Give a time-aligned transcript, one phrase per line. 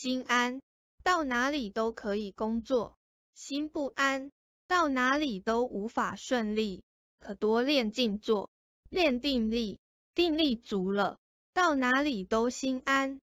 [0.00, 0.62] 心安
[1.02, 2.96] 到哪里都可以工作。
[3.34, 4.30] 心不安
[4.68, 6.84] 到哪里都无法顺利。
[7.18, 8.48] 可多练静坐
[8.90, 9.80] 练定力
[10.14, 11.18] 定力足了
[11.52, 13.20] 到哪里都心安。